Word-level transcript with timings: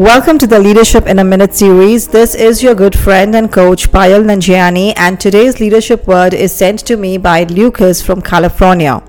Welcome 0.00 0.38
to 0.38 0.46
the 0.46 0.58
Leadership 0.58 1.06
in 1.06 1.18
a 1.18 1.24
Minute 1.24 1.54
series. 1.54 2.08
This 2.08 2.34
is 2.34 2.62
your 2.62 2.74
good 2.74 2.98
friend 2.98 3.36
and 3.36 3.52
coach 3.52 3.92
Payal 3.92 4.24
Nanjiani, 4.24 4.94
and 4.96 5.20
today's 5.20 5.60
leadership 5.60 6.06
word 6.06 6.32
is 6.32 6.56
sent 6.56 6.78
to 6.86 6.96
me 6.96 7.18
by 7.18 7.44
Lucas 7.44 8.00
from 8.00 8.22
California. 8.22 9.02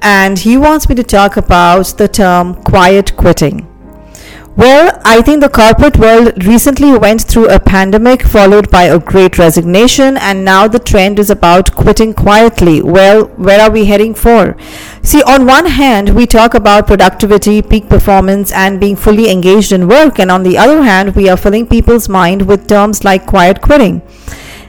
And 0.00 0.38
he 0.38 0.56
wants 0.56 0.88
me 0.88 0.94
to 0.94 1.02
talk 1.02 1.36
about 1.36 1.98
the 1.98 2.06
term 2.06 2.62
quiet 2.62 3.16
quitting. 3.16 3.67
Well, 4.58 5.00
I 5.04 5.22
think 5.22 5.40
the 5.40 5.48
corporate 5.48 5.98
world 5.98 6.44
recently 6.44 6.90
went 6.98 7.22
through 7.22 7.48
a 7.48 7.60
pandemic 7.60 8.22
followed 8.22 8.68
by 8.72 8.86
a 8.86 8.98
great 8.98 9.38
resignation, 9.38 10.16
and 10.16 10.44
now 10.44 10.66
the 10.66 10.80
trend 10.80 11.20
is 11.20 11.30
about 11.30 11.76
quitting 11.76 12.12
quietly. 12.12 12.82
Well, 12.82 13.26
where 13.36 13.60
are 13.60 13.70
we 13.70 13.84
heading 13.84 14.14
for? 14.14 14.56
See, 15.00 15.22
on 15.22 15.46
one 15.46 15.66
hand, 15.66 16.16
we 16.16 16.26
talk 16.26 16.54
about 16.54 16.88
productivity, 16.88 17.62
peak 17.62 17.88
performance, 17.88 18.50
and 18.50 18.80
being 18.80 18.96
fully 18.96 19.30
engaged 19.30 19.70
in 19.70 19.86
work, 19.86 20.18
and 20.18 20.28
on 20.28 20.42
the 20.42 20.58
other 20.58 20.82
hand, 20.82 21.14
we 21.14 21.28
are 21.28 21.36
filling 21.36 21.68
people's 21.68 22.08
mind 22.08 22.48
with 22.48 22.66
terms 22.66 23.04
like 23.04 23.26
quiet 23.26 23.62
quitting. 23.62 24.02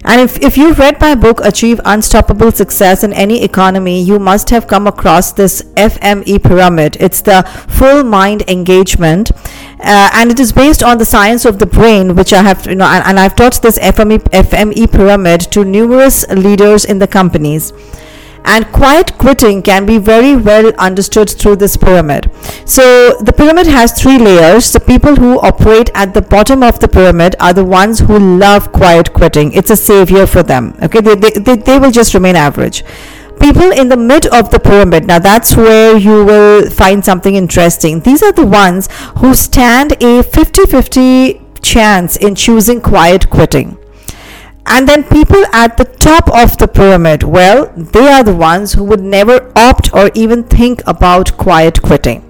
And 0.06 0.22
if, 0.22 0.40
if 0.42 0.58
you've 0.58 0.80
read 0.80 1.00
my 1.02 1.14
book, 1.14 1.42
Achieve 1.44 1.82
Unstoppable 1.84 2.52
Success 2.52 3.04
in 3.04 3.12
Any 3.12 3.44
Economy, 3.44 4.02
you 4.02 4.18
must 4.18 4.50
have 4.50 4.66
come 4.66 4.88
across 4.88 5.34
this 5.34 5.62
FME 5.76 6.42
pyramid. 6.42 6.96
It's 7.00 7.22
the 7.22 7.44
full 7.68 8.04
mind 8.04 8.44
engagement. 8.48 9.32
Uh, 9.80 10.10
and 10.14 10.30
it 10.30 10.40
is 10.40 10.52
based 10.52 10.84
on 10.84 10.98
the 10.98 11.06
science 11.06 11.46
of 11.46 11.58
the 11.58 11.66
brain, 11.66 12.16
which 12.16 12.34
I 12.34 12.42
have, 12.42 12.66
you 12.68 12.76
know, 12.76 12.86
and, 12.86 13.04
and 13.06 13.20
I've 13.20 13.36
taught 13.36 13.62
this 13.62 13.80
FME, 13.80 14.20
FME 14.30 14.92
pyramid 14.92 15.42
to 15.52 15.64
numerous 15.64 16.28
leaders 16.30 16.84
in 16.84 17.00
the 17.00 17.08
companies 17.08 17.72
and 18.46 18.66
quiet 18.72 19.18
quitting 19.18 19.62
can 19.62 19.86
be 19.86 19.98
very 19.98 20.36
well 20.36 20.74
understood 20.78 21.30
through 21.30 21.58
this 21.58 21.78
pyramid. 21.78 22.30
So, 22.66 23.18
the 23.22 23.34
pyramid 23.34 23.68
has 23.68 23.92
three 23.92 24.18
layers. 24.18 24.72
The 24.72 24.80
people 24.80 25.16
who 25.16 25.40
operate 25.40 25.90
at 25.94 26.14
the 26.14 26.22
bottom 26.22 26.64
of 26.64 26.80
the 26.80 26.88
pyramid 26.88 27.36
are 27.40 27.54
the 27.54 27.66
ones 27.66 28.00
who 28.00 28.18
love 28.18 28.72
quiet 28.72 29.14
quitting, 29.14 29.54
it's 29.54 29.70
a 29.70 29.76
savior 29.76 30.26
for 30.26 30.44
them. 30.44 30.76
Okay, 30.82 31.02
they, 31.02 31.16
they, 31.16 31.32
they, 31.32 31.56
they 31.56 31.80
will 31.80 31.92
just 31.92 32.14
remain 32.14 32.36
average 32.36 32.84
people 33.40 33.72
in 33.72 33.90
the 33.90 33.98
mid 33.98 34.28
of 34.28 34.52
the 34.52 34.60
pyramid. 34.60 35.06
Now 35.06 35.20
that's 35.20 35.56
where 35.56 35.98
you 35.98 36.24
will 36.26 36.70
find 36.70 37.04
something 37.04 37.36
interesting. 37.36 38.02
These 38.02 38.24
are 38.24 38.32
the 38.32 38.46
ones 38.46 38.90
who 39.18 39.34
stand 39.36 39.94
a 39.94 40.24
50-50 40.24 41.62
chance 41.62 42.18
in 42.18 42.36
choosing 42.36 42.82
quiet 42.82 43.30
quitting. 43.30 43.78
And 44.66 44.88
then 44.88 45.04
people 45.04 45.44
at 45.52 45.78
the 45.78 45.86
top 45.86 46.30
of 46.30 46.58
the 46.58 46.68
pyramid, 46.68 47.24
well, 47.24 47.74
they 47.76 48.08
are 48.08 48.24
the 48.24 48.36
ones 48.36 48.74
who 48.74 48.84
would 48.84 49.02
never 49.02 49.52
opt 49.56 49.94
or 49.94 50.12
even 50.14 50.44
think 50.44 50.84
about 50.86 51.38
quiet 51.38 51.82
quitting. 51.82 52.24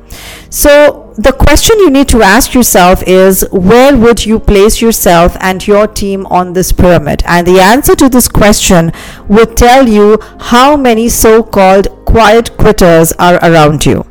So, 0.50 1.09
the 1.20 1.34
question 1.34 1.78
you 1.80 1.89
need 1.89 2.08
to 2.08 2.22
ask 2.22 2.53
yourself 2.53 3.03
is 3.06 3.45
where 3.52 3.98
would 3.98 4.25
you 4.25 4.39
place 4.39 4.81
yourself 4.81 5.36
and 5.42 5.67
your 5.67 5.86
team 5.86 6.26
on 6.28 6.53
this 6.53 6.72
pyramid? 6.72 7.23
And 7.26 7.45
the 7.45 7.59
answer 7.59 7.94
to 7.98 8.08
this 8.08 8.30
question 8.30 8.94
would 9.28 9.58
tell 9.58 9.89
you 9.89 10.17
how 10.39 10.78
many 10.78 11.09
so 11.09 11.44
called 11.44 11.89
quiet 12.06 12.56
quitters 12.56 13.11
are 13.20 13.36
around 13.44 13.86
you. 13.86 14.06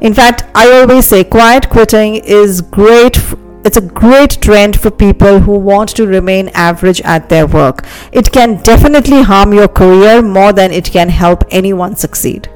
In 0.00 0.14
fact, 0.14 0.44
I 0.54 0.70
always 0.70 1.06
say 1.06 1.24
quiet 1.24 1.68
quitting 1.68 2.14
is 2.14 2.60
great 2.60 3.18
it's 3.64 3.76
a 3.76 3.80
great 3.80 4.38
trend 4.42 4.80
for 4.80 4.90
people 4.90 5.38
who 5.38 5.56
want 5.56 5.88
to 5.90 6.06
remain 6.06 6.48
average 6.48 7.00
at 7.02 7.28
their 7.28 7.46
work. 7.46 7.84
It 8.10 8.32
can 8.32 8.60
definitely 8.62 9.22
harm 9.22 9.52
your 9.52 9.68
career 9.68 10.20
more 10.20 10.52
than 10.52 10.72
it 10.72 10.90
can 10.90 11.08
help 11.08 11.44
anyone 11.50 11.94
succeed. 11.94 12.51